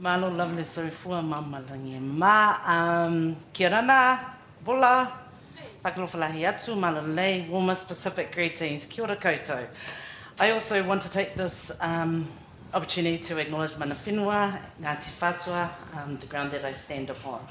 [0.00, 2.00] Malo lovely soifua mamalangi.
[2.00, 4.34] Ma, um, kia rana,
[4.64, 5.12] bola,
[5.84, 9.66] whakalofalahi atu, malalei, warmest Pacific greetings, kia ora koutou.
[10.38, 12.26] I also want to take this um,
[12.72, 15.68] opportunity to acknowledge mana whenua, Ngāti Whātua,
[15.98, 17.46] um, the ground that I stand upon.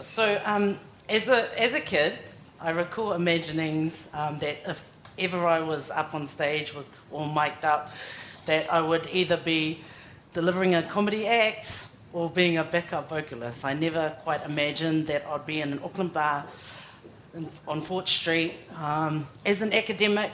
[0.00, 2.18] So, um, as, a, as a kid,
[2.62, 4.88] I recall imaginings um, that if
[5.18, 7.92] ever I was up on stage with, or mic'd up,
[8.46, 9.80] that I would either be
[10.32, 13.64] delivering a comedy act or being a backup vocalist.
[13.64, 16.46] I never quite imagined that I'd be in an Auckland bar
[17.34, 20.30] in, on Fort Street um, as an academic.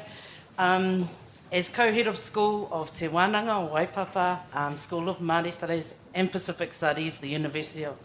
[0.56, 1.08] Um,
[1.50, 6.30] as co-head of School of Te Wānanga o Waipapa, um, School of Māori Studies and
[6.30, 7.96] Pacific Studies, the University of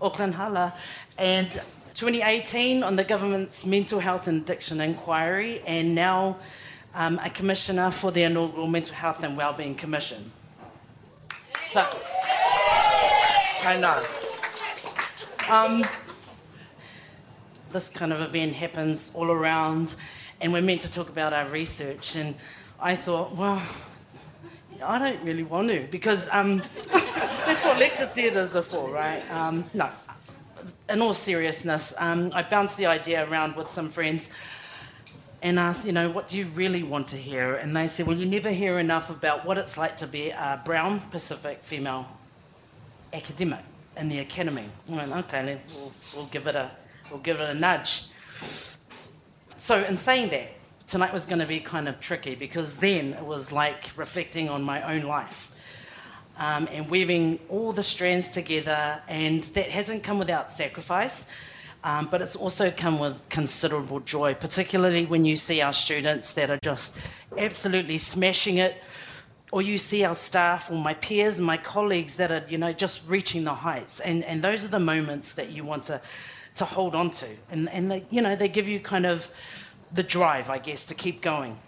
[0.00, 0.72] Auckland Hala,
[1.18, 1.50] and
[1.94, 6.36] 2018 on the government's mental health and addiction inquiry, and now
[6.94, 10.30] um, a commissioner for the inaugural Mental Health and Wellbeing Commission.
[11.68, 11.86] So,
[13.62, 14.02] I know.
[15.48, 15.84] Um,
[17.72, 19.96] this kind of event happens all around,
[20.40, 22.16] and we're meant to talk about our research.
[22.16, 22.34] And
[22.80, 23.60] I thought, well,
[24.82, 26.62] I don't really want to because um,
[26.92, 29.22] that's what lecture theatres are for, right?
[29.30, 29.90] Um, no,
[30.88, 34.30] in all seriousness, um, I bounced the idea around with some friends
[35.44, 37.54] and asked, you know, what do you really want to hear?
[37.54, 40.58] And they said, well, you never hear enough about what it's like to be a
[40.64, 42.06] brown Pacific female
[43.12, 43.60] academic
[43.98, 44.64] in the academy.
[44.90, 46.70] I went, okay, we'll, we'll, give it a,
[47.10, 48.04] we'll give it a nudge.
[49.58, 50.52] So, in saying that,
[50.86, 54.62] tonight was going to be kind of tricky because then it was like reflecting on
[54.62, 55.52] my own life
[56.38, 61.26] um, and weaving all the strands together, and that hasn't come without sacrifice.
[61.84, 66.50] Um, but it's also come with considerable joy, particularly when you see our students that
[66.50, 66.96] are just
[67.36, 68.82] absolutely smashing it,
[69.52, 72.72] or you see our staff or my peers and my colleagues that are, you know,
[72.72, 74.00] just reaching the heights.
[74.00, 76.00] And, and those are the moments that you want to,
[76.56, 77.28] to hold on to.
[77.50, 79.28] And, and they, you know, they give you kind of
[79.92, 81.58] the drive, I guess, to keep going.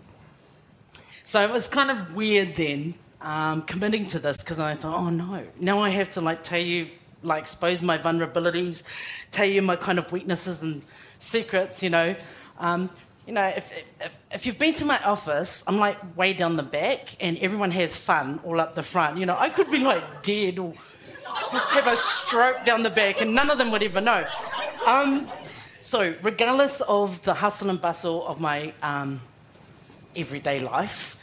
[1.25, 5.11] So it was kind of weird then um, committing to this because I thought, oh
[5.11, 6.89] no, now I have to like tell you,
[7.27, 8.85] like expose my vulnerabilities,
[9.31, 10.83] tell you my kind of weaknesses and
[11.19, 12.15] secrets, you know.
[12.59, 12.91] Um,
[13.27, 16.63] you know, if, if, if, you've been to my office, I'm like way down the
[16.63, 19.19] back and everyone has fun all up the front.
[19.19, 20.73] You know, I could be like dead or
[21.51, 24.27] have a stroke down the back and none of them would ever know.
[24.87, 25.29] Um,
[25.81, 29.21] so, regardless of the hustle and bustle of my um,
[30.15, 31.17] everyday life,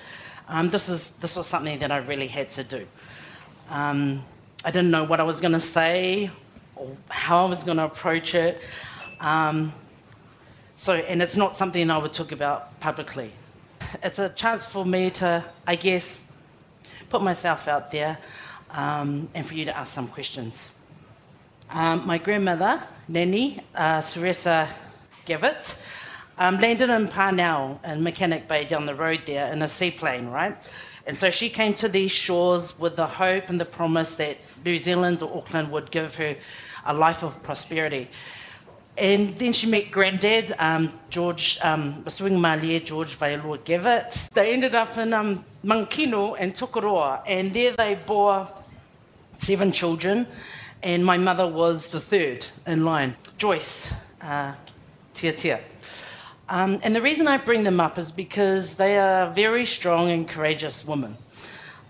[0.50, 2.86] um, this, is, this was something that I really had to do.
[3.70, 4.24] Um,
[4.66, 6.32] I didn't know what I was going to say
[6.76, 8.62] or how I was going to approach it.
[9.20, 9.74] Um,
[10.76, 13.32] so, and it's not something I would talk about publicly.
[14.02, 16.24] It's a chance for me to, I guess,
[17.10, 18.18] put myself out there
[18.72, 20.72] um, and for you to ask some questions.
[21.70, 24.70] Um, my grandmother, Nanny, uh, Suresa
[25.26, 25.76] Gavitt,
[26.38, 30.56] um, landed in Parnell in Mechanic Bay down the road there in a seaplane, right?
[31.06, 34.78] And so she came to these shores with the hope and the promise that New
[34.78, 36.36] Zealand or Auckland would give her
[36.86, 38.10] a life of prosperity.
[38.98, 44.30] And then she met granddad, um, George, um, Swing Malia, George Vailua Gavitt.
[44.34, 48.48] They ended up in um, Mangakino and Tokoroa, and there they bore
[49.40, 50.28] seven children,
[50.84, 54.54] and my mother was the third in line, Joyce, uh,
[55.14, 55.60] Tia Tia.
[56.50, 60.28] Um, and the reason I bring them up is because they are very strong and
[60.28, 61.16] courageous women.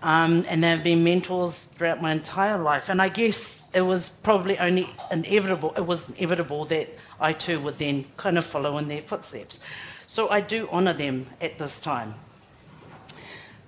[0.02, 2.88] Um, and they've been mentors throughout my entire life.
[2.88, 7.78] And I guess it was probably only inevitable, it was inevitable that I too would
[7.78, 9.58] then kind of follow in their footsteps.
[10.06, 12.14] So I do honour them at this time.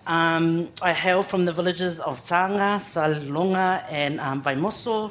[0.06, 5.10] Um, I hail from the villages of Tanga, Salonga, and um, Vaimoso.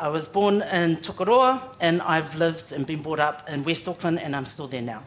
[0.00, 4.20] I was born in Tokoroa and I've lived and been brought up in West Auckland
[4.20, 5.02] and I'm still there now.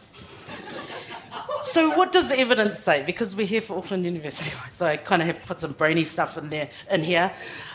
[1.61, 3.01] so what does the evidence say?
[3.01, 6.37] Because we're here for Auckland University, so I kind of have put some brainy stuff
[6.37, 7.31] in there in here.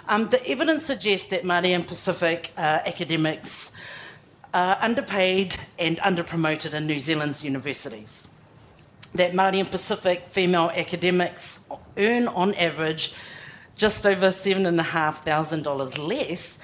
[0.09, 3.73] Um, the evidence suggests that Māori and Pacific uh, academics
[4.53, 8.29] are underpaid and underpromoted in New Zealand's universities.
[9.15, 11.61] That Māori and Pacific female academics
[11.97, 13.15] earn on average
[13.75, 16.59] just over $7,500 less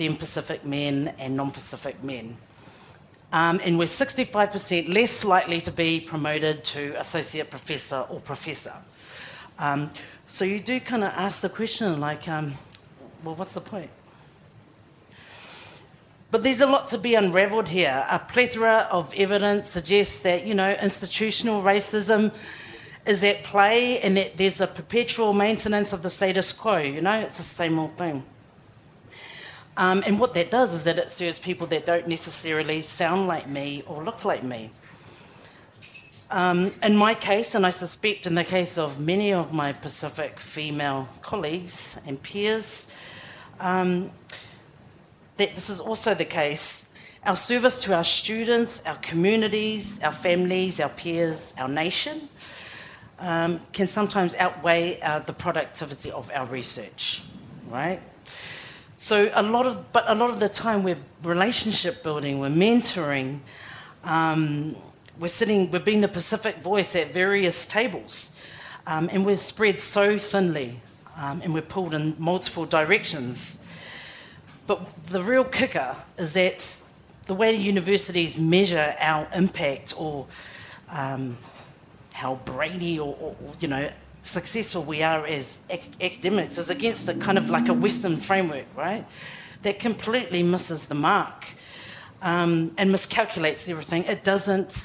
[0.00, 2.38] than Pacific men and non Pacific men.
[3.32, 8.72] Um, and we're 65% less likely to be promoted to associate professor or professor.
[9.58, 9.90] Um,
[10.26, 12.54] so you do kind of ask the question, like, um,
[13.22, 13.90] well, what's the point?
[16.30, 18.06] But there's a lot to be unravelled here.
[18.10, 22.32] A plethora of evidence suggests that, you know, institutional racism
[23.04, 27.20] is at play and that there's a perpetual maintenance of the status quo, you know,
[27.20, 28.24] it's the same old thing.
[29.80, 33.48] Um, and what that does is that it serves people that don't necessarily sound like
[33.48, 34.72] me or look like me.
[36.30, 40.38] Um, in my case, and I suspect in the case of many of my Pacific
[40.38, 42.88] female colleagues and peers,
[43.58, 44.10] um,
[45.38, 46.84] that this is also the case.
[47.24, 52.28] Our service to our students, our communities, our families, our peers, our nation
[53.18, 57.22] um, can sometimes outweigh uh, the productivity of our research,
[57.70, 58.02] right?
[59.02, 63.38] So a lot of, but a lot of the time we're relationship building, we're mentoring,
[64.04, 64.76] um,
[65.18, 68.30] we're sitting, we're being the Pacific voice at various tables,
[68.86, 70.82] um, and we're spread so thinly,
[71.16, 73.56] um, and we're pulled in multiple directions.
[74.66, 76.76] But the real kicker is that
[77.26, 80.26] the way universities measure our impact or
[80.90, 81.38] um,
[82.12, 83.90] how brainy or, or, you know
[84.22, 88.66] successful we are as ac- academics is against the kind of like a Western framework,
[88.76, 89.06] right?
[89.62, 91.46] That completely misses the mark
[92.22, 94.04] um, and miscalculates everything.
[94.04, 94.84] It doesn't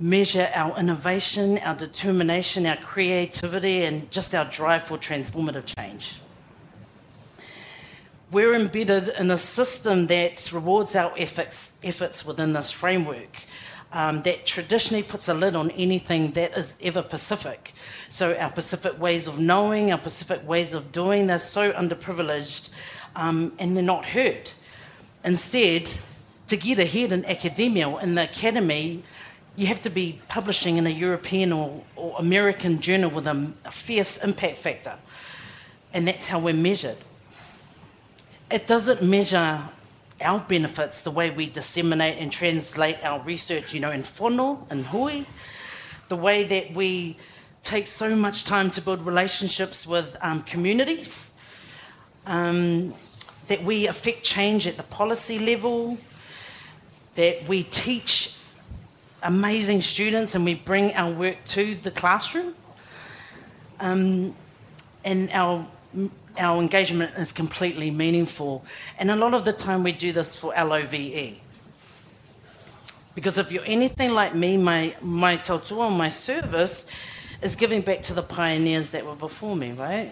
[0.00, 6.20] measure our innovation, our determination, our creativity, and just our drive for transformative change.
[8.30, 13.44] We're embedded in a system that rewards our efforts, efforts within this framework.
[13.96, 17.74] Um, that traditionally puts a lid on anything that is ever Pacific.
[18.08, 22.70] So, our Pacific ways of knowing, our Pacific ways of doing, they're so underprivileged
[23.14, 24.50] um, and they're not heard.
[25.22, 25.88] Instead,
[26.48, 29.04] to get ahead in academia in the academy,
[29.56, 33.70] you have to be publishing in a European or, or American journal with a, a
[33.70, 34.94] fierce impact factor.
[35.92, 36.98] And that's how we're measured.
[38.50, 39.68] It doesn't measure
[40.20, 44.86] our benefits the way we disseminate and translate our research, you know, in whānau and
[44.86, 45.24] hui,
[46.08, 47.16] the way that we
[47.62, 51.32] take so much time to build relationships with um, communities,
[52.26, 52.94] um,
[53.48, 55.98] that we affect change at the policy level,
[57.14, 58.34] that we teach
[59.22, 62.54] amazing students and we bring our work to the classroom.
[63.80, 64.34] Um,
[65.04, 65.66] and our,
[66.38, 68.64] our engagement is completely meaningful.
[68.98, 71.36] And a lot of the time we do this for LOVE.
[73.14, 76.86] Because if you're anything like me, my, my tautua, my service,
[77.42, 80.10] is giving back to the pioneers that were before me, right?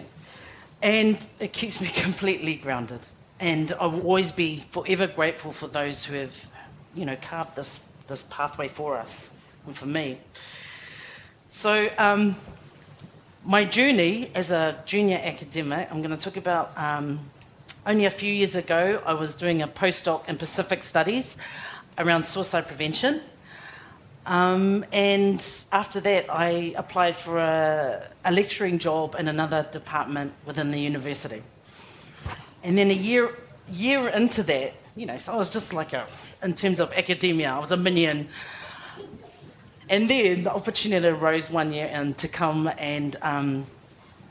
[0.83, 3.09] And it keeps me completely grounded.
[3.41, 6.47] And I will always be forever grateful for those who have,
[6.95, 7.81] you know, carved this
[8.13, 9.33] this pathway for us
[9.67, 10.19] and for me.
[11.49, 12.37] So, um,
[13.45, 17.19] my journey as a junior academic, I'm going to talk about um,
[17.85, 21.37] only a few years ago, I was doing a postdoc in Pacific Studies
[21.99, 23.21] around suicide prevention.
[24.25, 30.71] Um, and after that, I applied for a, a, lecturing job in another department within
[30.71, 31.43] the university.
[32.63, 33.37] And then a year,
[33.73, 36.07] year into that, you know, so I was just like a,
[36.45, 38.29] in terms of academia, I was a minion.
[39.89, 43.67] And then the opportunity arose one year and to come and um,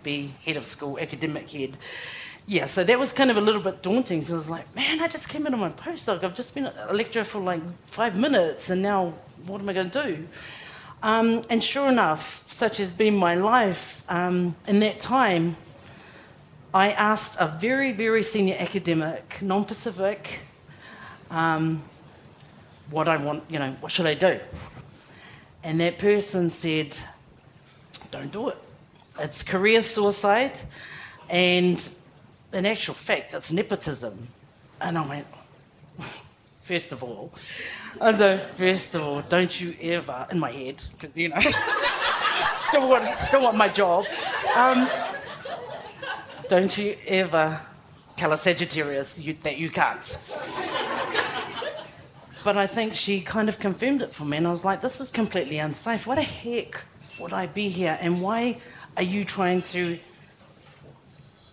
[0.04, 1.78] be head of school, academic head.
[2.48, 5.02] Yeah, so that was kind of a little bit daunting because I was like, man,
[5.02, 6.24] I just came into my postdoc.
[6.24, 9.14] I've just been a lecturer for like five minutes, and now
[9.46, 10.28] what am I going to do?
[11.04, 15.58] Um, and sure enough, such has been my life, um, in that time,
[16.74, 20.40] I asked a very, very senior academic, non Pacific,
[21.30, 21.84] um,
[22.90, 24.40] what I want, you know, what should I do?
[25.64, 26.96] And that person said,
[28.10, 28.58] don't do it.
[29.20, 30.58] It's career suicide,
[31.30, 31.94] and
[32.54, 34.28] in actual fact, it's nepotism.
[34.80, 35.28] And I went,
[36.62, 37.32] first of all,
[38.00, 41.40] I said, first of all, don't you ever, in my head, because, you know,
[42.50, 44.06] still, want, still want my job,
[44.56, 44.90] um,
[46.48, 47.60] don't you ever
[48.16, 50.18] tell a Sagittarius you, that you can't.
[52.44, 55.00] But I think she kind of confirmed it for me, and I was like, this
[55.00, 56.08] is completely unsafe.
[56.08, 56.82] What the heck
[57.20, 57.98] would I be here?
[58.02, 58.58] And why
[58.98, 60.00] are you trying to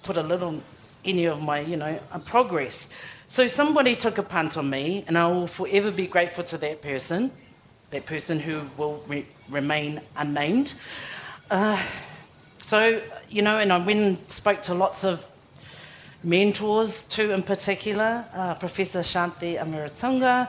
[0.03, 0.63] put a on
[1.05, 2.89] any of my, you know, uh, progress?
[3.27, 6.81] So somebody took a punt on me, and I will forever be grateful to that
[6.81, 7.33] person,
[7.91, 10.73] that person who will re- remain unnamed.
[11.51, 11.83] Uh,
[12.63, 15.31] so, you know, and I went and spoke to lots of
[16.25, 20.49] mentors, two in particular, uh, Professor Shanthi Ameratunga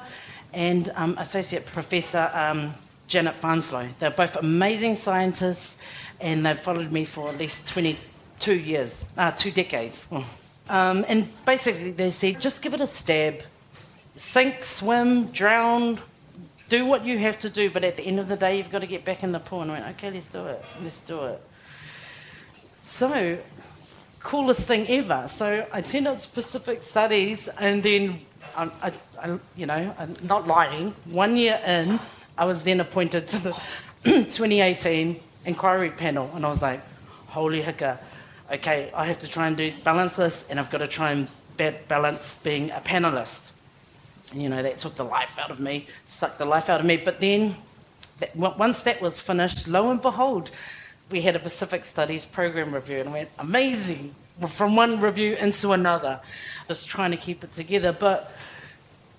[0.53, 2.74] and um, Associate Professor um,
[3.08, 3.89] Janet Fanslow.
[4.00, 5.77] They're both amazing scientists,
[6.20, 10.06] and they've followed me for at least 22 years, uh, two decades.
[10.12, 10.25] Oh.
[10.70, 13.41] Um, and basically, they said, just give it a stab.
[14.15, 16.00] Sink, swim, drown,
[16.70, 18.82] do what you have to do, but at the end of the day, you've got
[18.82, 19.62] to get back in the pool.
[19.62, 20.63] And I went, okay, let's do it.
[20.84, 21.41] Let's do it.
[22.86, 23.39] So,
[24.20, 25.27] coolest thing ever.
[25.27, 28.22] So I turned out to Pacific Studies, and then,
[28.56, 31.99] I, I, I, you know, I'm not lying, one year in,
[32.38, 33.51] I was then appointed to the
[34.03, 36.81] 2018 inquiry panel, and I was like,
[37.27, 37.97] holy hicka,
[38.51, 41.27] okay, I have to try and do balance this, and I've got to try and
[41.88, 43.51] balance being a panelist.
[44.31, 46.85] And, you know, that took the life out of me, sucked the life out of
[46.85, 46.97] me.
[46.97, 47.55] But then,
[48.19, 50.51] that, once that was finished, lo and behold,
[51.09, 54.15] we had a Pacific Studies program review, and went, amazing,
[54.47, 56.21] from one review into another,
[56.67, 57.91] just trying to keep it together.
[57.91, 58.31] But,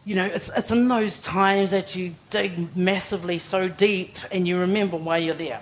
[0.04, 4.58] you know, it's, it's in those times that you dig massively so deep and you
[4.58, 5.60] remember why you're there.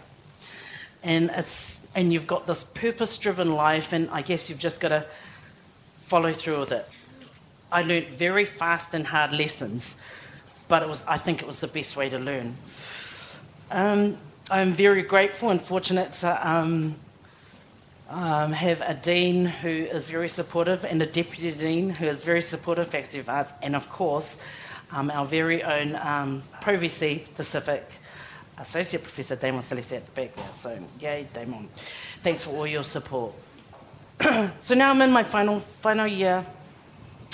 [1.03, 4.89] And, it's, and you've got this purpose driven life, and I guess you've just got
[4.89, 5.05] to
[6.03, 6.89] follow through with it.
[7.71, 9.97] I learned very fast and hard lessons,
[10.69, 12.57] but it was, I think it was the best way to learn.
[13.71, 14.17] Um,
[14.51, 16.97] I'm very grateful and fortunate to um,
[18.09, 22.41] um, have a dean who is very supportive and a deputy dean who is very
[22.41, 24.39] supportive of of Arts, and of course,
[24.93, 27.87] um, our very own um, Pro VC Pacific
[28.59, 30.55] Associate Professor Damon Salesa at the back there.
[30.55, 31.69] So, yay, Damon.
[32.23, 33.35] Thanks for all your support.
[34.59, 36.45] so now I'm in my final, final year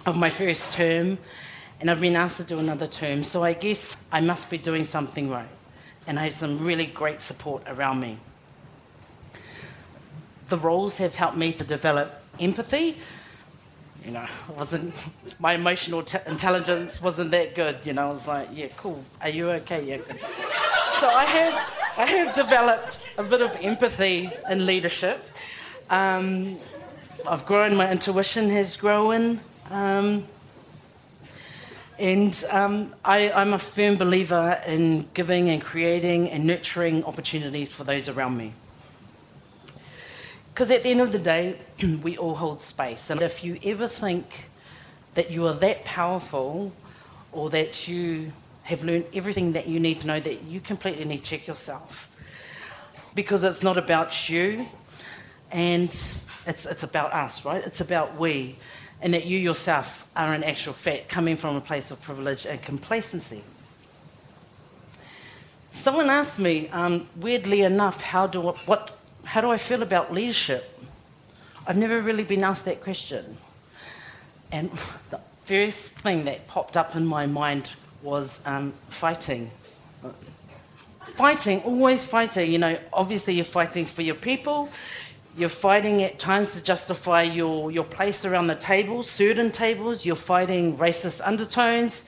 [0.04, 1.18] of my first term,
[1.80, 4.84] and I've been asked to do another term, so I guess I must be doing
[4.84, 5.48] something right
[6.06, 8.18] and I had some really great support around me.
[10.54, 12.96] The roles have helped me to develop empathy.
[14.04, 14.94] You know, wasn't
[15.40, 17.78] my emotional t- intelligence wasn't that good.
[17.82, 19.02] You know, I was like, yeah, cool.
[19.20, 19.82] Are you okay?
[19.82, 19.96] Yeah.
[19.96, 20.20] Good.
[21.00, 21.54] So I have
[21.96, 25.18] I have developed a bit of empathy in leadership.
[25.90, 26.56] Um,
[27.26, 27.74] I've grown.
[27.74, 29.40] My intuition has grown.
[29.70, 30.22] Um,
[31.98, 37.82] and um, I, am a firm believer in giving and creating and nurturing opportunities for
[37.82, 38.52] those around me.
[40.54, 41.58] Because at the end of the day,
[42.02, 43.10] we all hold space.
[43.10, 44.48] And if you ever think
[45.16, 46.72] that you are that powerful
[47.32, 48.32] or that you
[48.62, 52.08] have learned everything that you need to know, that you completely need to check yourself.
[53.16, 54.68] Because it's not about you
[55.50, 55.88] and
[56.46, 57.64] it's, it's about us, right?
[57.66, 58.56] It's about we
[59.02, 62.62] and that you yourself are in actual fact coming from a place of privilege and
[62.62, 63.42] complacency.
[65.72, 70.78] Someone asked me, um, weirdly enough, how do, what, how do I feel about leadership?
[71.66, 73.36] I've never really been asked that question.
[74.52, 74.70] And
[75.10, 79.50] the first thing that popped up in my mind was um, fighting.
[81.16, 82.50] Fighting, always fighting.
[82.50, 84.68] You know, obviously you're fighting for your people,
[85.36, 90.06] you're fighting at times to justify your, your place around the table, certain tables.
[90.06, 92.04] You're fighting racist undertones.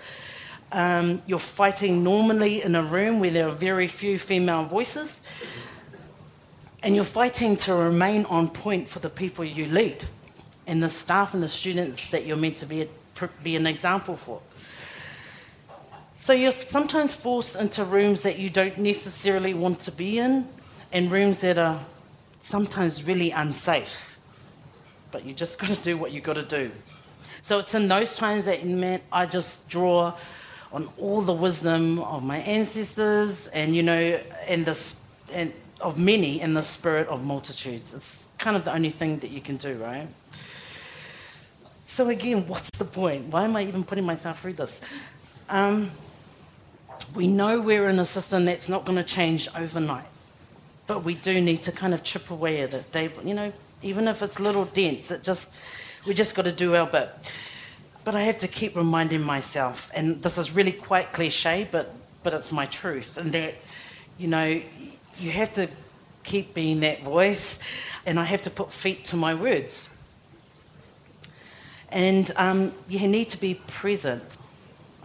[0.71, 5.23] Um, you're fighting normally in a room where there are very few female voices.
[6.87, 10.05] And you're fighting to remain on point for the people you lead
[10.69, 12.89] and the staff and the students that you're meant to be,
[13.43, 14.41] be an example for.
[16.15, 20.47] So you're sometimes forced into rooms that you don't necessarily want to be in,
[20.93, 21.81] and rooms that are
[22.39, 24.17] sometimes really unsafe.
[25.11, 26.71] But you just got to do what you got to do.
[27.41, 30.15] So it's in those times that man, I just draw
[30.73, 34.95] on all the wisdom of my ancestors and, you know, and, this
[35.33, 37.95] and of many in the spirit of multitudes.
[37.95, 40.09] It's kind of the only thing that you can do, right?
[41.87, 43.27] So again, what's the point?
[43.27, 44.81] Why am I even putting myself through this?
[45.49, 45.91] Um,
[47.15, 50.07] we know we're in a system that's not going to change overnight.
[50.87, 53.13] But we do need to kind of chip away at it, Dave.
[53.25, 53.53] You know,
[53.83, 55.53] even if it's little dents, it just
[56.07, 57.11] we just got to do our bit.
[58.05, 61.93] But I have to keep reminding myself, and this is really quite cliche, but
[62.23, 63.55] but it's my truth, and that
[64.17, 64.63] you know
[65.19, 65.69] you have to
[66.25, 67.59] keep being that voice,
[68.05, 69.89] and I have to put feet to my words.
[71.91, 74.37] And um, you need to be present,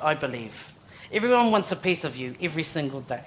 [0.02, 0.74] I believe.
[1.12, 3.24] Everyone wants a piece of you every single day.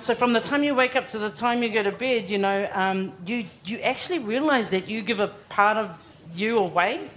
[0.00, 2.38] So from the time you wake up to the time you go to bed, you
[2.38, 5.96] know, um, you, you actually realize that you give a part of
[6.34, 7.08] you away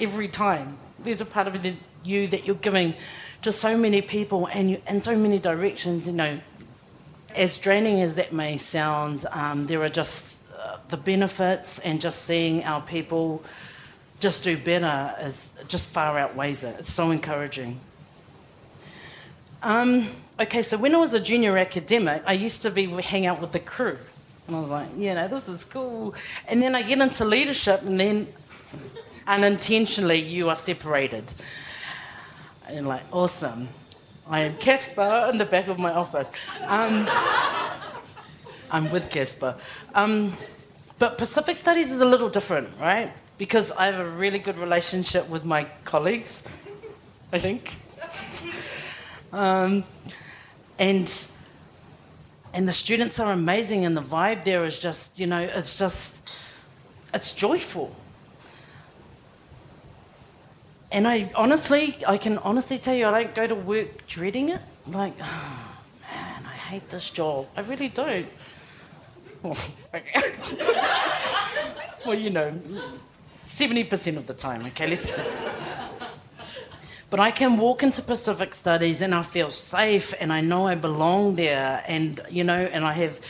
[0.00, 0.78] every time.
[0.98, 1.64] There's a part of
[2.04, 2.94] you that you're giving
[3.42, 6.40] to so many people and you, in so many directions, you know.
[7.36, 12.24] As draining as that may sound, um, there are just uh, the benefits and just
[12.24, 13.44] seeing our people
[14.20, 16.76] just do better is just far outweighs it.
[16.78, 17.78] It's so encouraging.
[19.62, 20.08] Um,
[20.40, 23.52] okay, so when I was a junior academic, I used to be hang out with
[23.52, 23.98] the crew.
[24.46, 26.14] And I was like, you know, this is cool.
[26.46, 28.28] And then I get into leadership, and then
[29.26, 31.32] unintentionally you are separated.
[32.68, 33.68] And like, awesome.
[34.28, 36.30] I am Casper in the back of my office.
[36.62, 37.08] Um,
[38.70, 39.54] I'm with Casper.
[39.94, 40.36] Um,
[40.98, 43.12] But Pacific Studies is a little different, right?
[43.38, 46.42] Because I have a really good relationship with my colleagues,
[47.32, 47.76] I think.
[49.32, 49.84] Um,
[50.78, 51.30] and
[52.54, 56.22] and the students are amazing and the vibe there is just you know it's just
[57.12, 57.94] it's joyful
[60.96, 64.62] and i honestly i can honestly tell you i don't go to work dreading it.
[65.00, 65.68] Like oh,
[66.10, 67.46] man i hate this job.
[67.56, 68.28] I really don't
[72.06, 72.52] well, you know
[73.46, 75.06] 70% of the time okay let's
[77.08, 80.74] but I can walk into Pacific Studies and I feel safe and I know I
[80.74, 81.84] belong there.
[81.86, 83.20] And you know and I have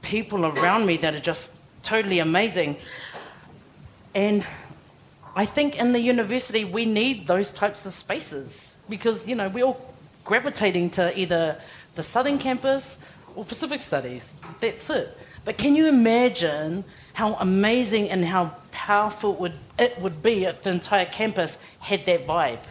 [0.00, 2.76] people around me that are just totally amazing.
[4.14, 4.46] And
[5.36, 9.66] I think in the university we need those types of spaces because you know we're
[9.66, 11.60] all gravitating to either
[11.94, 12.98] the southern campus
[13.36, 14.34] or Pacific Studies.
[14.60, 15.16] That's it.
[15.44, 20.62] But can you imagine how amazing and how powerful it would, it would be if
[20.62, 22.64] the entire campus had that vibe?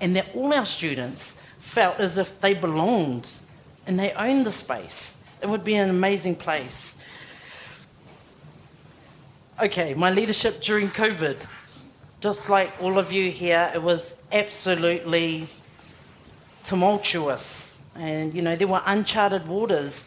[0.00, 3.38] and that all our students felt as if they belonged
[3.86, 5.16] and they owned the space.
[5.40, 6.94] It would be an amazing place.
[9.62, 11.46] Okay, my leadership during COVID,
[12.24, 15.46] just like all of you here, it was absolutely
[16.64, 17.82] tumultuous.
[17.94, 20.06] And, you know, there were uncharted waters.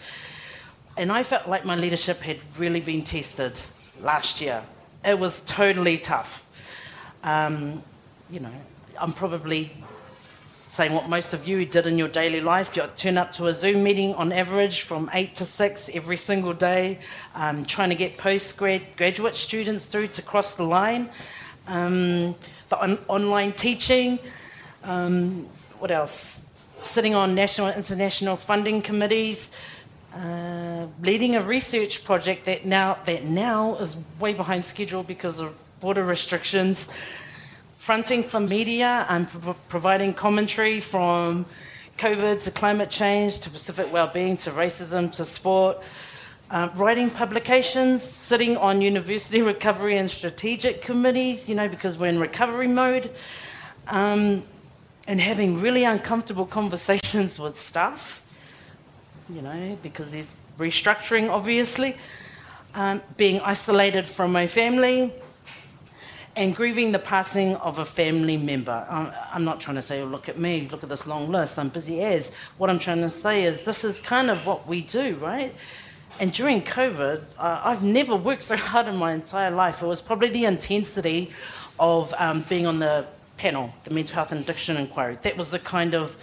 [0.97, 3.59] And I felt like my leadership had really been tested
[4.01, 4.63] last year.
[5.05, 6.43] It was totally tough.
[7.21, 7.83] Um,
[8.31, 8.57] you know,
[8.99, 9.69] I'm probably
[10.69, 12.75] saying what most of you did in your daily life.
[12.75, 16.53] You turn up to a Zoom meeting on average from 8 to 6 every single
[16.53, 16.97] day,
[17.35, 21.11] um, trying to get postgraduate students through to cross the line.
[21.67, 22.35] Um,
[22.69, 24.19] the on- online teaching.
[24.83, 25.47] Um,
[25.79, 26.39] what else?
[26.83, 29.51] Sitting on national and international funding committees.
[30.13, 35.53] Uh, leading a research project that now, that now is way behind schedule because of
[35.79, 36.89] border restrictions
[37.87, 41.45] fronting for media and pro- providing commentary from
[41.97, 45.77] COVID to climate change to Pacific well-being to racism to sport.
[46.49, 52.21] Uh, writing publications, sitting on university recovery and strategic committees, you know, because we're in
[52.21, 53.11] recovery mode,
[53.87, 54.41] um,
[55.07, 58.23] and having really uncomfortable conversations with staff,
[59.29, 61.97] you know, because there's restructuring, obviously,
[62.75, 65.11] um, being isolated from my family,
[66.37, 68.85] and grieving the passing of a family member.
[69.33, 71.69] I'm not trying to say, oh, look at me, look at this long list, I'm
[71.69, 72.31] busy as.
[72.57, 75.53] What I'm trying to say is, this is kind of what we do, right?
[76.19, 79.83] And during COVID, uh, I've never worked so hard in my entire life.
[79.83, 81.31] It was probably the intensity
[81.79, 83.05] of um, being on the
[83.37, 85.17] panel, the Mental Health and Addiction Inquiry.
[85.21, 86.17] That was the kind of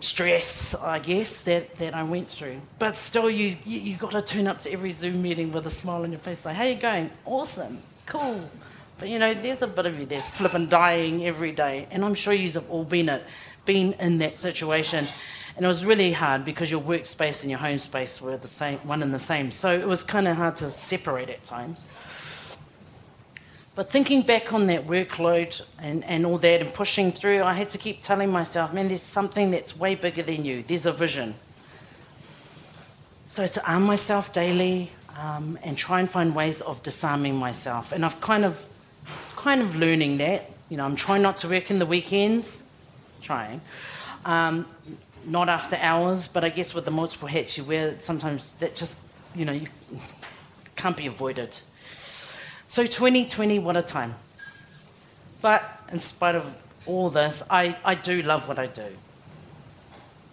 [0.00, 2.62] stress, I guess, that, that I went through.
[2.78, 5.70] But still, you, you, you got to turn up to every Zoom meeting with a
[5.70, 7.10] smile on your face, like, how you going?
[7.26, 8.50] Awesome cool.
[8.98, 11.86] But you know, there's a bit of you that's flipping dying every day.
[11.90, 13.24] And I'm sure you've all been it,
[13.64, 15.06] been in that situation.
[15.60, 18.78] And it was really hard because your workspace and your home space were the same
[18.78, 19.52] one and the same.
[19.52, 21.86] So it was kind of hard to separate at times.
[23.74, 27.68] But thinking back on that workload and, and all that and pushing through, I had
[27.68, 30.64] to keep telling myself, man, there's something that's way bigger than you.
[30.66, 31.34] There's a vision.
[33.26, 37.92] So to arm myself daily, um, and try and find ways of disarming myself.
[37.92, 38.64] And I've kind of,
[39.36, 40.50] kind of learning that.
[40.70, 42.62] You know, I'm trying not to work in the weekends,
[43.20, 43.60] trying.
[44.24, 44.64] Um,
[45.30, 48.98] not after hours, but I guess with the multiple hats you wear, sometimes that just,
[49.34, 49.68] you know, you
[50.74, 51.56] can't be avoided.
[52.66, 54.16] So 2020, what a time.
[55.40, 55.62] But
[55.92, 58.86] in spite of all this, I, I do love what I do.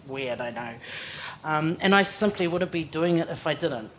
[0.08, 0.74] Weird, I know.
[1.44, 3.90] Um, and I simply wouldn't be doing it if I didn't.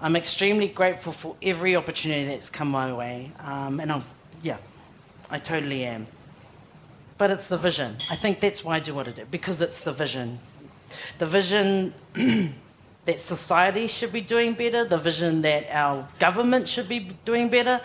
[0.00, 3.32] I'm extremely grateful for every opportunity that's come my way.
[3.40, 4.08] Um, and I've,
[4.42, 4.56] yeah,
[5.30, 6.06] I totally am.
[7.20, 7.98] But it's the vision.
[8.10, 10.38] I think that's why I do what I do, because it's the vision.
[11.18, 11.92] The vision
[13.04, 17.82] that society should be doing better, the vision that our government should be doing better,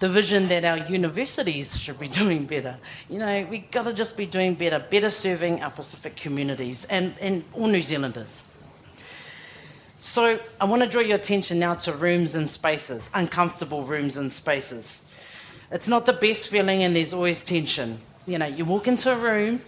[0.00, 2.76] the vision that our universities should be doing better.
[3.08, 7.14] You know, we've got to just be doing better, better serving our Pacific communities and,
[7.22, 8.42] and all New Zealanders.
[9.96, 14.30] So I want to draw your attention now to rooms and spaces, uncomfortable rooms and
[14.30, 15.06] spaces.
[15.70, 18.00] It's not the best feeling, and there's always tension.
[18.28, 19.62] You know, you walk into a room,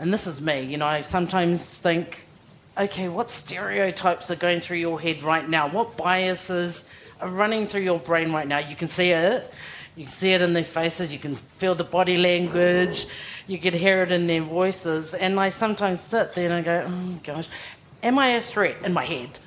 [0.00, 2.26] and this is me, you know, I sometimes think,
[2.76, 5.68] okay, what stereotypes are going through your head right now?
[5.68, 6.84] What biases
[7.20, 8.58] are running through your brain right now?
[8.58, 9.52] You can see it.
[9.94, 11.12] You can see it in their faces.
[11.12, 13.06] You can feel the body language.
[13.46, 15.14] You can hear it in their voices.
[15.14, 17.46] And I sometimes sit there and I go, oh gosh.
[18.02, 19.38] Am I a threat in my head?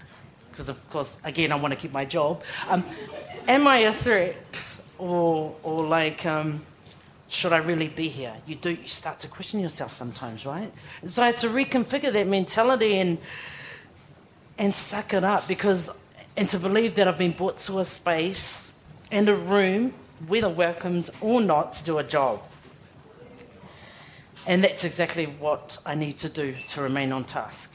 [0.52, 2.44] because of course, again, I want to keep my job.
[2.70, 2.86] Um,
[3.48, 4.36] am I a threat?
[4.98, 6.64] Or, or like, um,
[7.32, 8.34] should I really be here?
[8.46, 10.72] You do, you start to question yourself sometimes, right?
[11.06, 13.18] So I had to reconfigure that mentality and,
[14.58, 15.90] and suck it up because,
[16.36, 18.74] and to believe that I've been brought to a space
[19.12, 19.94] and a room,
[20.28, 22.42] whether welcomed or not, to do a job.
[24.46, 27.72] And that's exactly what I need to do to remain on task.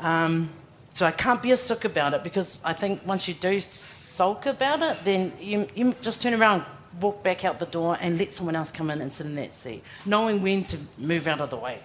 [0.00, 0.50] Um,
[0.94, 4.46] so I can't be a sook about it because I think once you do sulk
[4.46, 6.64] about it, then you, you just turn around,
[7.00, 9.54] walk back out the door, and let someone else come in and sit in that
[9.54, 11.80] seat, knowing when to move out of the way.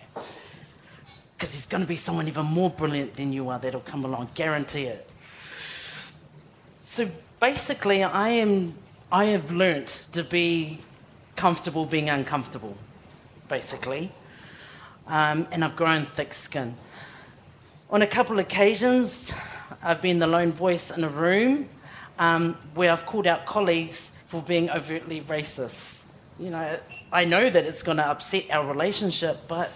[1.35, 4.29] Because there's going to be someone even more brilliant than you are that'll come along,
[4.33, 5.09] guarantee it.
[6.83, 8.75] So basically, I am
[9.11, 10.79] I have learnt to be
[11.35, 12.75] comfortable being uncomfortable,
[13.47, 14.11] basically,
[15.05, 16.75] um, and I've grown thick skin.
[17.91, 19.33] On a couple of occasions,
[19.83, 21.69] I've been the lone voice in a room
[22.17, 26.05] um, where I've called out colleagues for being overtly racist.
[26.39, 26.79] You know,
[27.11, 29.69] I know that it's going to upset our relationship, but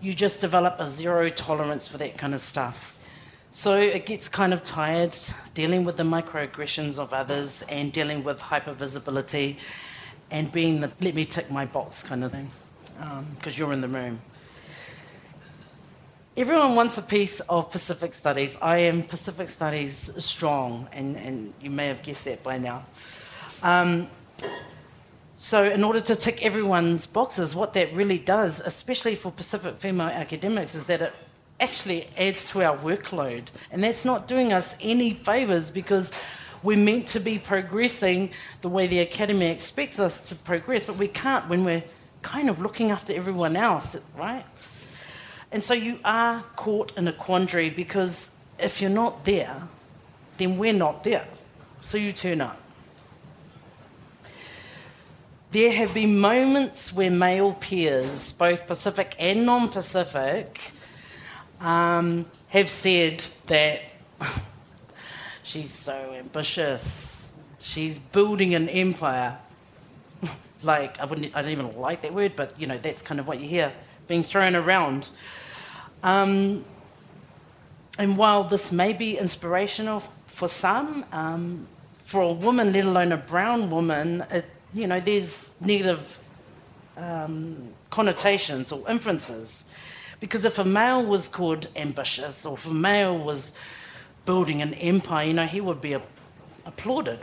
[0.00, 2.98] you just develop a zero tolerance for that kind of stuff.
[3.52, 5.16] So it gets kind of tired
[5.54, 9.58] dealing with the microaggressions of others and dealing with hypervisibility
[10.32, 12.50] and being the let me tick my box kind of thing
[13.36, 14.20] because um, you're in the room.
[16.36, 18.58] Everyone wants a piece of Pacific Studies.
[18.60, 22.84] I am Pacific Studies strong, and, and you may have guessed that by now.
[23.62, 24.08] Um,
[25.34, 30.06] so, in order to tick everyone's boxes, what that really does, especially for Pacific female
[30.06, 31.14] academics, is that it
[31.58, 33.44] actually adds to our workload.
[33.70, 36.12] And that's not doing us any favours because
[36.62, 41.08] we're meant to be progressing the way the academy expects us to progress, but we
[41.08, 41.84] can't when we're
[42.22, 44.44] kind of looking after everyone else, right?
[45.50, 49.68] And so you are caught in a quandary because if you're not there,
[50.38, 51.26] then we're not there.
[51.80, 52.61] So you turn up.
[55.52, 60.72] There have been moments where male peers, both Pacific and non Pacific,
[61.60, 63.82] um, have said that
[65.42, 69.36] she's so ambitious, she's building an empire.
[70.62, 73.28] like, I, wouldn't, I don't even like that word, but you know, that's kind of
[73.28, 73.74] what you hear
[74.08, 75.10] being thrown around.
[76.02, 76.64] Um,
[77.98, 81.66] and while this may be inspirational for some, um,
[82.06, 86.18] for a woman, let alone a brown woman, it, you know, there's negative
[86.96, 89.64] um, connotations or inferences.
[90.20, 93.52] Because if a male was called ambitious or if a male was
[94.24, 96.02] building an empire, you know, he would be a-
[96.64, 97.20] applauded.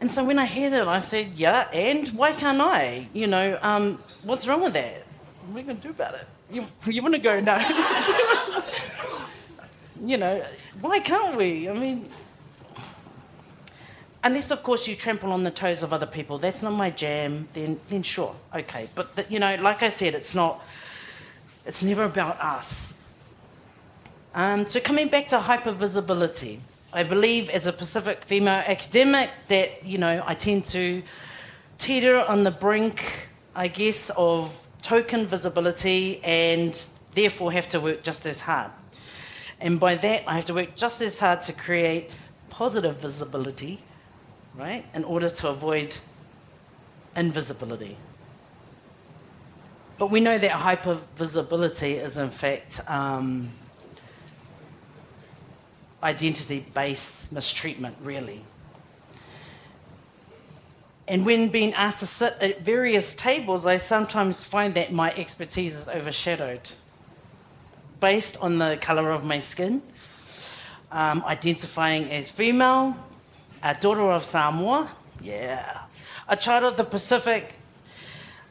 [0.00, 3.08] And so when I hear that, I said, yeah, and why can't I?
[3.14, 5.06] You know, um, what's wrong with that?
[5.46, 6.26] What are we going to do about it?
[6.52, 7.58] You, you want to go now?
[10.00, 10.44] you know,
[10.80, 11.70] why can't we?
[11.70, 12.08] I mean,
[14.24, 16.38] unless, of course, you trample on the toes of other people.
[16.38, 17.46] That's not my jam.
[17.52, 18.88] Then, then sure, okay.
[18.94, 20.64] But the, you know, like I said, it's not.
[21.66, 22.92] It's never about us.
[24.34, 26.58] Um, so coming back to hypervisibility,
[26.92, 31.02] I believe as a Pacific female academic that you know I tend to
[31.78, 36.84] teeter on the brink, I guess, of token visibility and
[37.14, 38.70] therefore have to work just as hard.
[39.60, 42.18] And by that, I have to work just as hard to create
[42.50, 43.80] positive visibility,
[44.56, 45.96] right, in order to avoid
[47.16, 47.96] invisibility.
[49.98, 53.50] But we know that hypervisibility is, in fact, um,
[56.02, 58.44] identity based mistreatment, really.
[61.06, 65.76] And when being asked to sit at various tables, I sometimes find that my expertise
[65.76, 66.70] is overshadowed
[68.00, 69.82] based on the colour of my skin,
[70.90, 72.96] um, identifying as female,
[73.64, 74.90] a daughter of Samoa,
[75.22, 75.84] yeah,
[76.28, 77.54] a child of the Pacific,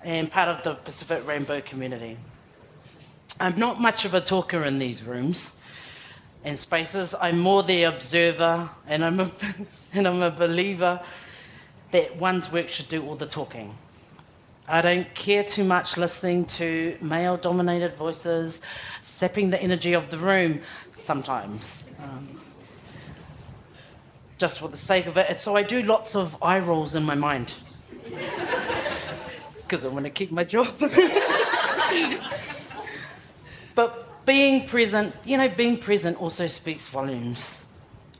[0.04, 2.18] and part of the Pacific Rainbow community.
[3.40, 5.54] I'm not much of a talker in these rooms
[6.44, 7.14] and spaces.
[7.22, 9.32] I'm more the observer, and I'm a,
[9.94, 11.00] and I'm a believer
[11.92, 13.78] that one's work should do all the talking.
[14.68, 18.62] I don't care too much listening to male dominated voices,
[19.04, 20.62] sapping the energy of the room
[20.94, 21.86] sometimes.
[22.02, 22.40] Um,
[24.44, 25.28] just for the sake of it.
[25.30, 27.54] And so I do lots of eye rolls in my mind.
[29.64, 30.68] Because I want to keep my job.
[33.76, 37.66] but being present, you know, being present also speaks volumes.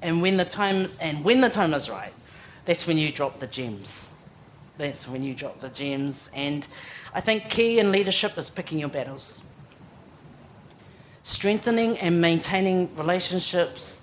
[0.02, 2.14] And when the time and when the time is right,
[2.64, 4.10] that's when you drop the gems.
[4.78, 6.32] That's when you drop the gems.
[6.34, 6.66] And
[7.14, 9.42] I think key in leadership is picking your battles.
[11.24, 14.00] Strengthening and maintaining relationships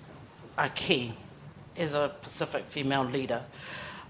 [0.55, 1.15] are key
[1.77, 3.43] as a Pacific female leader.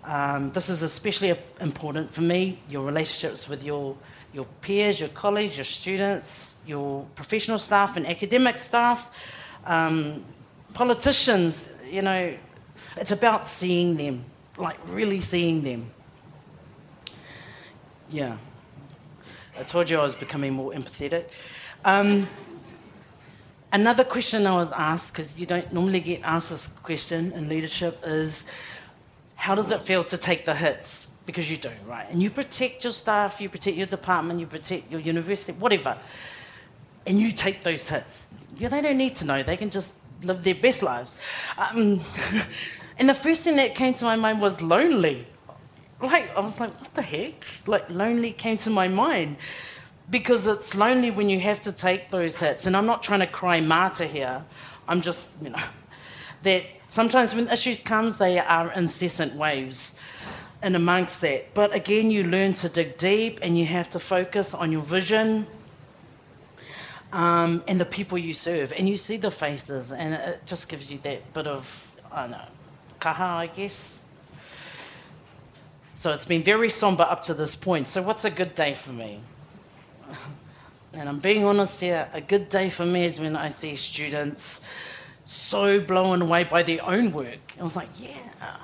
[0.04, 3.96] Um, this is especially important for me, your relationships with your,
[4.34, 9.16] your peers, your colleagues, your students, your professional staff and academic staff,
[9.66, 10.24] um,
[10.74, 12.34] politicians, you know,
[12.98, 14.26] it's about seeing them,
[14.58, 15.92] like really seeing them.
[18.10, 18.38] Yeah.
[19.60, 21.26] I told you I was becoming more empathetic.
[21.86, 22.28] Um,
[23.72, 28.02] another question I was asked, because you don't normally get asked this question in leadership,
[28.06, 28.46] is
[29.36, 31.08] how does it feel to take the hits?
[31.26, 32.08] Because you do, right?
[32.10, 35.98] And you protect your staff, you protect your department, you protect your university, whatever.
[37.06, 38.28] And you take those hits.
[38.58, 41.18] Yeah, they don't need to know, they can just live their best lives.
[41.58, 42.02] Um,
[42.98, 45.28] and the first thing that came to my mind was lonely.
[46.02, 47.46] Like, I was like, what the heck?
[47.68, 49.38] Like, lonely came to my mind
[50.12, 52.68] because it's lonely when you have to take those hits.
[52.68, 54.44] And I'm not trying to cry martyr here.
[54.88, 55.64] I'm just, you know,
[56.44, 59.96] that sometimes when issues comes, they are incessant waves
[60.62, 61.54] and amongst that.
[61.54, 65.48] But again, you learn to dig deep and you have to focus on your vision
[67.14, 68.74] um, and the people you serve.
[68.78, 72.32] And you see the faces and it just gives you that bit of, I don't
[72.32, 72.46] know,
[73.00, 73.98] kaha, I guess.
[75.96, 77.88] So it's been very somber up to this point.
[77.88, 79.22] So, what's a good day for me?
[80.94, 84.60] And I'm being honest here, a good day for me is when I see students
[85.24, 87.54] so blown away by their own work.
[87.60, 88.58] I was like, yeah.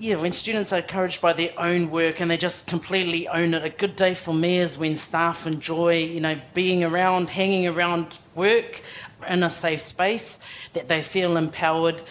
[0.00, 3.64] Yeah, when students are encouraged by their own work and they just completely own it.
[3.64, 8.18] A good day for me is when staff enjoy, you know, being around, hanging around
[8.36, 8.80] work
[9.28, 10.38] in a safe space,
[10.74, 12.02] that they feel empowered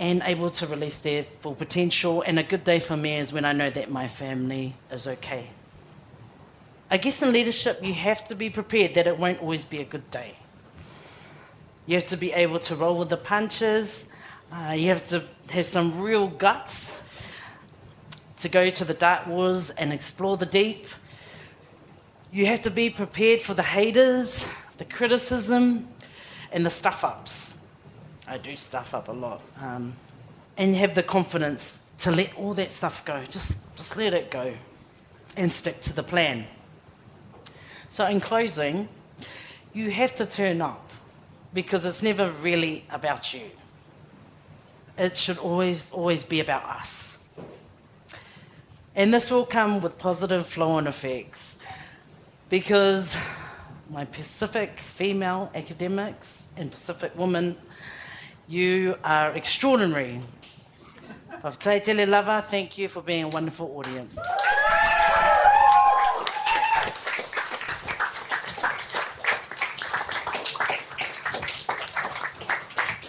[0.00, 2.24] and able to release their full potential.
[2.26, 5.50] And a good day for me is when I know that my family is okay.
[6.90, 9.84] I guess in leadership, you have to be prepared that it won't always be a
[9.84, 10.34] good day.
[11.86, 14.06] You have to be able to roll with the punches.
[14.52, 17.00] Uh, you have to have some real guts
[18.38, 20.86] to go to the dark woods and explore the deep.
[22.32, 24.44] You have to be prepared for the haters,
[24.78, 25.88] the criticism,
[26.50, 27.56] and the stuff ups.
[28.26, 29.42] I do stuff up a lot.
[29.60, 29.94] Um,
[30.56, 33.22] and have the confidence to let all that stuff go.
[33.28, 34.54] Just, just let it go
[35.36, 36.46] and stick to the plan.
[37.90, 38.88] So, in closing,
[39.72, 40.92] you have to turn up
[41.52, 43.50] because it's never really about you.
[44.96, 47.18] It should always, always be about us.
[48.94, 51.58] And this will come with positive flow on effects
[52.48, 53.16] because
[53.90, 57.56] my Pacific female academics and Pacific women
[58.46, 60.20] you are extraordinary.
[61.42, 64.16] Whakataitele lava, thank you for being a wonderful audience.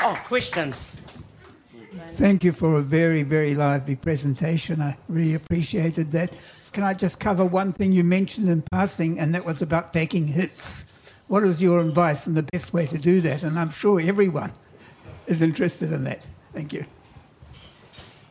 [0.04, 1.00] Oh, questions?
[2.14, 4.82] Thank you for a very, very lively presentation.
[4.82, 6.34] I really appreciated that.
[6.72, 10.26] Can I just cover one thing you mentioned in passing, and that was about taking
[10.26, 10.86] hits?
[11.28, 13.44] What is your advice and the best way to do that?
[13.44, 14.52] And I'm sure everyone
[15.28, 16.26] is interested in that.
[16.52, 16.84] Thank you.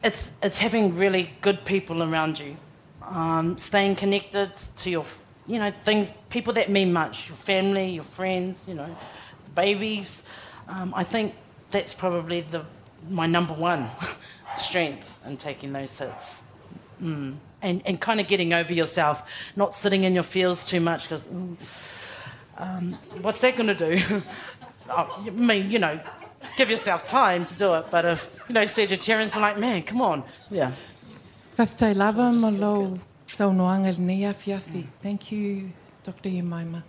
[0.03, 2.57] It's, it's having really good people around you,
[3.03, 5.05] um, staying connected to your,
[5.47, 8.97] you know, things, people that mean much, your family, your friends, you know,
[9.45, 10.25] the babies.
[10.67, 11.35] Um, I think
[11.71, 12.65] that's probably the,
[13.09, 13.91] my number one
[14.57, 16.43] strength in taking those hits.
[17.03, 17.37] Mm.
[17.63, 21.27] And, and kind of getting over yourself, not sitting in your feels too much because,
[21.27, 21.57] mm,
[22.57, 24.23] um, what's that going to do?
[24.91, 26.01] oh, I mean, you know,
[26.57, 27.87] give yourself time to do it.
[27.91, 30.25] But if, you know, Sagittarians are like, man, come on.
[30.51, 30.73] Yeah.
[31.59, 34.87] Whaftai malo saunoanga nia fiafi.
[35.03, 36.31] Thank you, Dr.
[36.31, 36.83] Yemaima.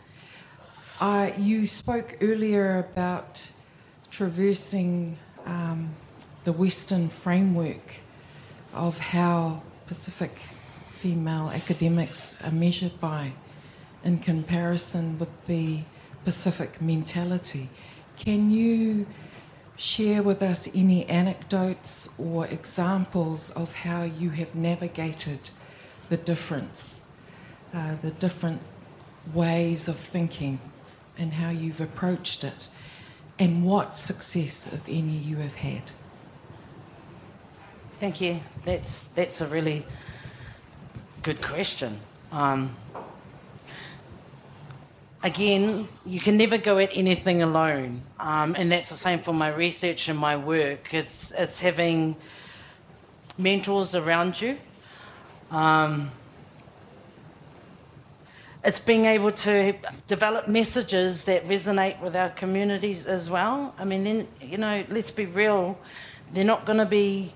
[0.99, 3.51] Uh, you spoke earlier about
[4.11, 5.89] traversing um,
[6.43, 7.95] the Western framework
[8.73, 10.37] of how Pacific
[10.91, 13.31] female academics are measured by
[14.03, 15.79] in comparison with the
[16.25, 17.69] Pacific mentality.
[18.17, 19.07] Can you
[19.77, 25.49] share with us any anecdotes or examples of how you have navigated
[26.09, 27.05] the difference,
[27.73, 28.61] uh, the different
[29.33, 30.59] ways of thinking,
[31.17, 32.67] and how you've approached it,
[33.41, 35.81] and what success, if any, you have had?
[37.99, 38.39] Thank you.
[38.65, 39.83] That's, that's a really
[41.23, 41.99] good question.
[42.31, 42.75] Um,
[45.23, 48.03] again, you can never go at anything alone.
[48.19, 50.93] Um, and that's the same for my research and my work.
[50.93, 52.17] It's, it's having
[53.39, 54.59] mentors around you.
[55.49, 56.11] Um,
[58.63, 59.73] it's being able to
[60.07, 63.73] develop messages that resonate with our communities as well.
[63.77, 65.79] I mean, then, you know, let's be real,
[66.33, 67.33] they're not going to be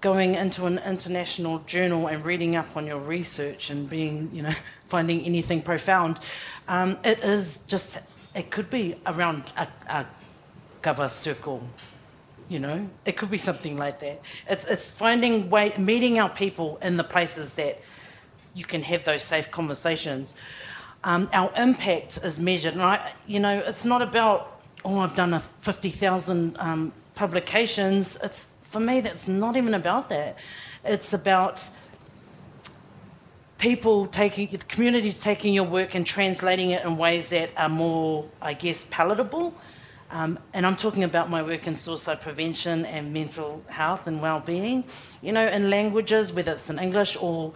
[0.00, 4.54] going into an international journal and reading up on your research and being, you know,
[4.84, 6.20] finding anything profound.
[6.68, 7.98] Um, it is just,
[8.34, 10.06] it could be around a, a
[10.82, 11.66] kava circle,
[12.48, 14.20] you know, it could be something like that.
[14.48, 17.80] It's, it's finding way, meeting our people in the places that
[18.54, 20.34] you can have those safe conversations.
[21.02, 25.34] Um, our impact is measured, and I, you know, it's not about oh, I've done
[25.34, 28.18] a fifty thousand um, publications.
[28.22, 30.36] It's for me, that's not even about that.
[30.84, 31.68] It's about
[33.58, 38.52] people taking communities taking your work and translating it in ways that are more, I
[38.52, 39.54] guess, palatable.
[40.10, 44.84] Um, and I'm talking about my work in suicide prevention and mental health and well-being.
[45.22, 47.52] You know, in languages, whether it's in English or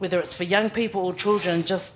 [0.00, 1.94] whether it's for young people or children, just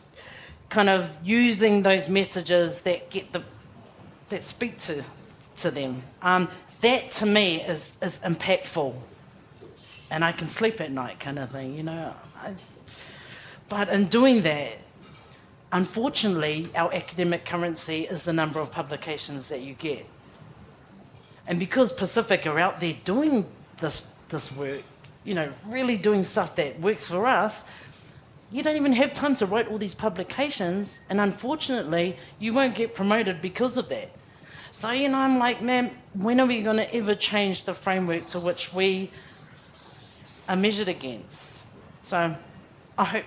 [0.68, 3.42] kind of using those messages that get the
[4.28, 5.02] that speak to
[5.56, 6.02] to them.
[6.22, 6.48] Um,
[6.80, 8.94] that to me is is impactful,
[10.10, 12.14] and I can sleep at night, kind of thing, you know.
[12.36, 12.54] I,
[13.68, 14.72] but in doing that,
[15.72, 20.06] unfortunately, our academic currency is the number of publications that you get.
[21.46, 23.46] And because Pacific are out there doing
[23.78, 24.82] this this work,
[25.24, 27.64] you know, really doing stuff that works for us,
[28.50, 32.94] you don't even have time to write all these publications, and unfortunately, you won't get
[32.94, 34.10] promoted because of that.
[34.70, 38.26] So, you know, I'm like, man, when are we going to ever change the framework
[38.28, 39.10] to which we
[40.48, 41.62] are measured against?
[42.02, 42.36] So,
[42.98, 43.24] I hope,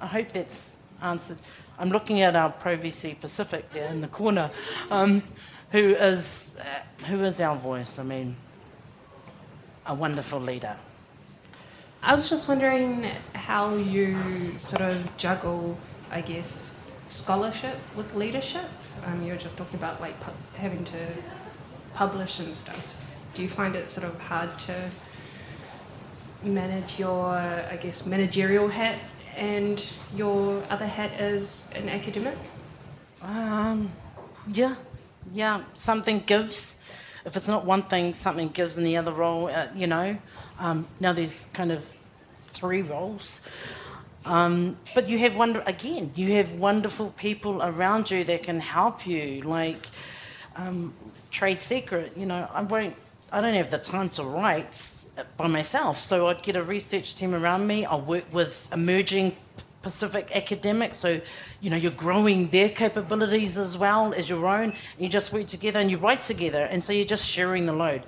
[0.00, 1.38] I hope that's answered.
[1.78, 4.50] I'm looking at our Pro VC Pacific there in the corner,
[4.90, 5.22] um,
[5.70, 7.98] who, is, uh, who is our voice.
[7.98, 8.36] I mean,
[9.86, 10.76] a wonderful leader.
[12.02, 15.76] I was just wondering how you sort of juggle,
[16.10, 16.72] I guess,
[17.06, 18.66] scholarship with leadership.
[19.04, 21.06] Um, you were just talking about like pu- having to
[21.94, 22.94] publish and stuff.
[23.34, 24.90] Do you find it sort of hard to
[26.42, 28.98] manage your, I guess, managerial hat
[29.36, 29.84] and
[30.14, 32.36] your other hat as an academic?
[33.22, 33.90] Um,
[34.48, 34.76] yeah,
[35.32, 35.62] yeah.
[35.74, 36.76] Something gives.
[37.28, 39.48] If it's not one thing, something gives in the other role.
[39.48, 40.16] Uh, you know.
[40.58, 41.84] Um, now there's kind of
[42.48, 43.42] three roles.
[44.24, 46.10] Um, but you have wonder again.
[46.14, 49.88] You have wonderful people around you that can help you, like
[50.56, 50.94] um,
[51.30, 52.12] trade secret.
[52.16, 52.96] You know, I won't.
[53.30, 54.90] I don't have the time to write
[55.36, 57.84] by myself, so I'd get a research team around me.
[57.84, 59.36] I'll work with emerging
[59.88, 61.10] Pacific academics, so
[61.62, 64.68] you know you're growing their capabilities as well as your own.
[64.98, 68.02] You just work together and you write together, and so you're just sharing the load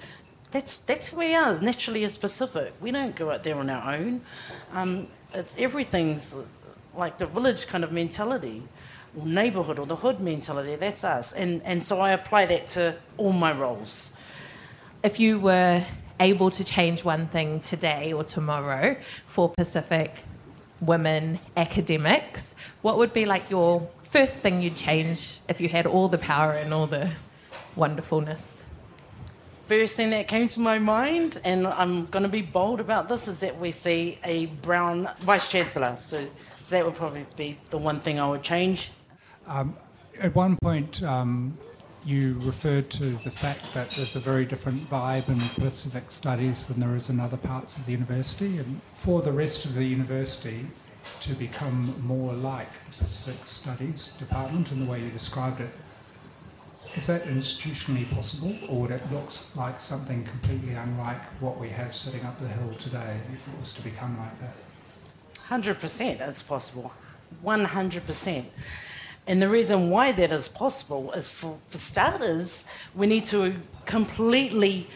[0.51, 2.73] that's, that's who we are, naturally as Pacific.
[2.81, 4.21] We don't go out there on our own.
[4.73, 5.07] Um,
[5.57, 6.35] everything's
[6.95, 8.63] like the village kind of mentality,
[9.17, 10.75] or neighbourhood, or the hood mentality.
[10.77, 11.33] That's us.
[11.33, 14.11] And, and so I apply that to all my roles.
[15.03, 15.85] If you were
[16.19, 20.25] able to change one thing today or tomorrow for Pacific
[20.81, 26.09] women academics, what would be like your first thing you'd change if you had all
[26.09, 27.11] the power and all the
[27.77, 28.61] wonderfulness?
[29.71, 33.29] first thing that came to my mind, and I'm going to be bold about this,
[33.29, 35.95] is that we see a brown vice chancellor.
[36.01, 38.91] So, so that would probably be the one thing I would change.
[39.47, 39.77] Um,
[40.19, 41.57] at one point, um,
[42.05, 46.81] you referred to the fact that there's a very different vibe in Pacific Studies than
[46.81, 48.59] there is in other parts of the university.
[48.59, 50.67] And for the rest of the university
[51.21, 55.71] to become more like the Pacific Studies department in the way you described it,
[56.97, 61.95] is that institutionally possible, or would it look like something completely unlike what we have
[61.95, 64.55] sitting up the hill today if it was to become like that?
[65.49, 66.93] 100% it's possible.
[67.45, 68.45] 100%.
[69.31, 72.65] And the reason why that is possible is for, for starters,
[72.97, 73.55] we need to
[73.87, 74.89] completely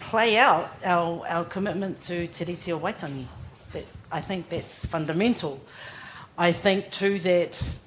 [0.00, 3.24] play out our, our commitment to Te Tiriti o Waitangi.
[3.72, 5.62] That, I think that's fundamental.
[6.36, 7.78] I think too that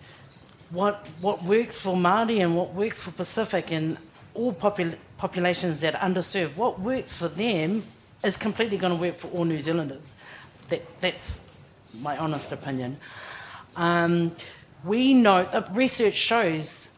[0.72, 4.00] what, what works for Māori and what works for Pacific and
[4.34, 7.84] all popul- populations that are underserved, what works for them
[8.24, 10.16] is completely going to work for all New Zealanders.
[10.70, 11.39] That, that's
[12.02, 12.98] my honest opinion.
[13.76, 14.36] Um,
[14.84, 16.90] we know, uh, research shows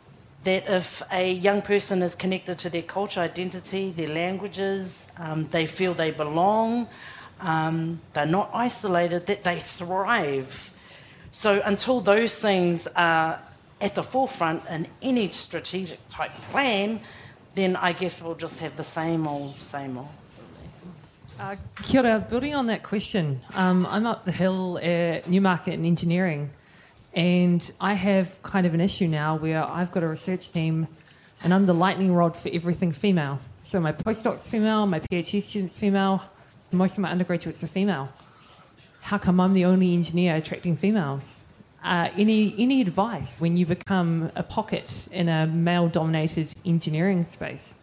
[0.44, 5.66] that if a young person is connected to their culture, identity, their languages, um, they
[5.66, 6.88] feel they belong,
[7.42, 10.72] um, they're not isolated, that they thrive.
[11.32, 13.40] So until those things are
[13.82, 17.02] at the forefront in any strategic type plan,
[17.56, 20.08] then I guess we'll just have the same old, same old.
[21.40, 25.86] Uh, kia ora, building on that question, um, I'm up the hill at Newmarket in
[25.86, 26.52] engineering,
[27.16, 30.88] And I have kind of an issue now where I've got a research team
[31.43, 33.39] and I'm the lightning rod for everything female.
[33.63, 36.22] So my postdocs female, my PhD students female,
[36.72, 38.09] most of my undergraduates are female.
[39.01, 41.41] How come I'm the only engineer attracting females?
[41.84, 47.76] Uh, any any advice when you become a pocket in a male-dominated engineering space?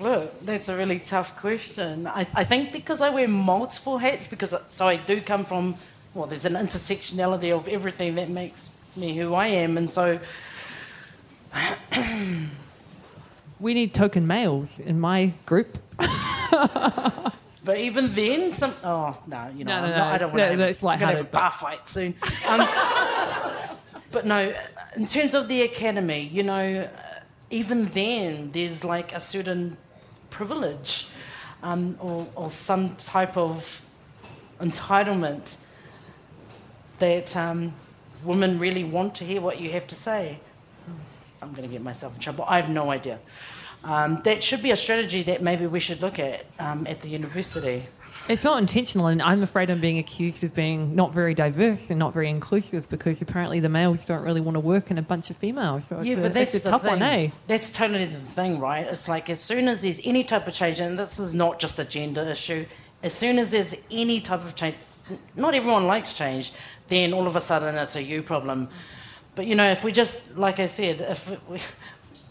[0.00, 2.06] Look, that's a really tough question.
[2.06, 5.76] I, I think because I wear multiple hats, because so I do come from,
[6.14, 10.20] well, there's an intersectionality of everything that makes me who I am, and so
[13.60, 15.78] we need token males in my group.
[15.98, 20.38] but even then, some oh no, you know, No, no, not, no, I don't want
[20.38, 22.14] to have, I'm gonna have a bar fight soon.
[22.46, 22.68] Um,
[24.10, 24.54] but no,
[24.96, 26.88] in terms of the academy, you know,
[27.50, 29.76] even then, there's like a certain
[30.30, 31.06] privilege
[31.62, 33.82] um, or, or some type of
[34.60, 35.56] entitlement
[37.02, 37.74] that um,
[38.22, 40.38] women really want to hear what you have to say.
[41.42, 42.44] I'm going to get myself in trouble.
[42.46, 43.18] I have no idea.
[43.82, 47.08] Um, that should be a strategy that maybe we should look at um, at the
[47.08, 47.88] university.
[48.28, 51.98] It's not intentional, and I'm afraid I'm being accused of being not very diverse and
[51.98, 55.28] not very inclusive because apparently the males don't really want to work in a bunch
[55.30, 55.88] of females.
[55.88, 56.90] So it's yeah, a, but that's a tough thing.
[56.90, 57.30] one, eh?
[57.48, 58.86] That's totally the thing, right?
[58.86, 61.80] It's like as soon as there's any type of change, and this is not just
[61.80, 62.64] a gender issue,
[63.02, 64.76] as soon as there's any type of change,
[65.36, 66.52] not everyone likes change,
[66.88, 68.68] then all of a sudden it's a you problem.
[69.34, 71.58] But you know, if we just, like I said, if we,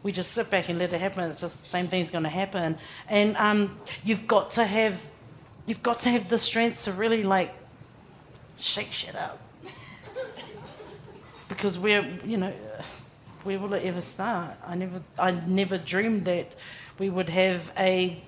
[0.03, 2.29] we just sit back and let it happen, it's just the same thing's going to
[2.29, 2.77] happen.
[3.07, 5.03] And um, you've got to have,
[5.65, 7.53] you've got to have the strength to really like
[8.57, 9.39] shake shit up.
[11.47, 12.53] because we're, you know,
[13.43, 14.55] where will it ever start?
[14.65, 16.55] I never, I never dreamed that
[16.99, 18.21] we would have a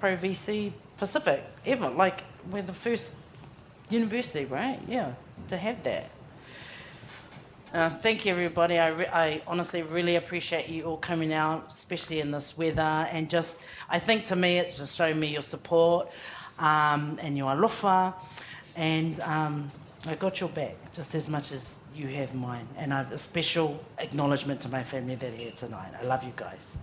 [0.00, 1.88] pro VC Pacific ever.
[1.88, 3.12] Like we're the first
[3.90, 4.80] university, right?
[4.88, 5.12] Yeah,
[5.48, 6.10] to have that.
[7.72, 8.78] Uh, thank you, everybody.
[8.78, 12.80] I, re- I honestly really appreciate you all coming out, especially in this weather.
[12.80, 13.58] And just,
[13.90, 16.08] I think to me, it's just showing me your support
[16.58, 18.14] um, and your alofa.
[18.74, 19.68] And um,
[20.06, 22.66] I got your back just as much as you have mine.
[22.78, 25.92] And I have a special acknowledgement to my family that are here tonight.
[26.00, 26.76] I love you guys.